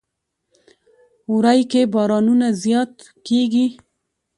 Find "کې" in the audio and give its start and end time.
1.71-1.81